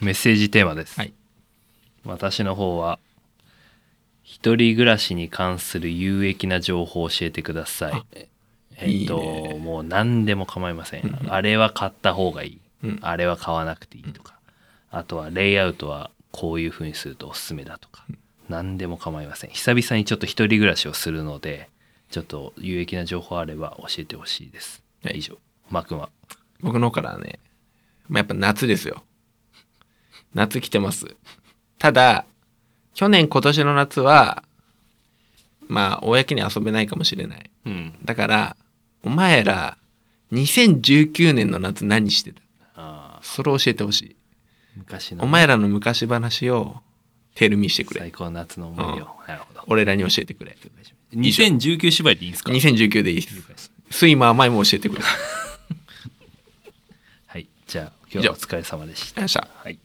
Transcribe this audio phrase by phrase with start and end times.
[0.00, 1.12] メッセージテーマです、はい。
[2.04, 2.98] 私の方は
[4.22, 7.92] 一人暮らしに関する有益な情報を教えてください。
[7.94, 8.04] あ
[8.78, 9.58] えっとね。
[9.58, 12.98] もう何でも構いません、うんあれは買った方がいい、うん。
[13.00, 14.38] あれは買わなくていいとか、
[14.90, 18.04] あとはレイアウトはこういう風にするとおすすめだとか、
[18.48, 19.50] 何でも構いません。
[19.50, 21.70] 久々にちょっと一人暮らしをするので
[22.10, 25.18] ちょっと有益な情報あれば教えてほしいです、はい。
[25.18, 25.38] 以上。
[25.70, 26.10] マー君は？
[26.60, 27.38] 僕の方からはね、
[28.08, 29.02] まあ、やっぱ夏ですよ
[30.36, 31.16] 夏来てます。
[31.78, 32.26] ただ
[32.94, 34.42] 去年今年の夏は
[35.66, 37.50] まあ公に遊べないかもしれない。
[37.64, 37.98] うん。
[38.04, 38.56] だから
[39.02, 39.78] お前ら
[40.32, 42.32] 2019年の夏何して
[42.74, 43.18] た？
[43.22, 44.16] それを教えてほしい。
[44.76, 46.76] 昔のお前らの昔話を
[47.34, 48.00] テルミしてくれ。
[48.00, 49.64] 最高の夏の思い出を、なるほど。
[49.68, 50.56] 俺らに教えてくれ。
[51.14, 53.72] 2019芝居でいいんですか？2019でいいです。
[53.90, 55.02] スイマー前も教えてくれ。
[57.26, 57.48] はい。
[57.66, 59.22] じゃあ今日はお疲れ様でした。
[59.22, 59.78] はい